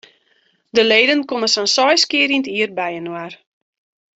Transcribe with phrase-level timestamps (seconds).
[0.77, 3.33] De leden komme sa'n seis kear yn it jier byinoar.